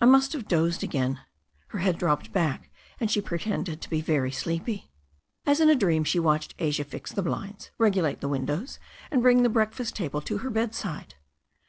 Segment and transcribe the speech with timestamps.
[0.00, 1.22] "I must have dozed again."
[1.70, 2.70] Her head dropped back,
[3.00, 4.92] and she pretended to be very sleepy.
[5.44, 8.78] As in a dream she watched Asia fix the blinds, regelate the windows,
[9.10, 11.16] and bring the breakfast table to her bedside.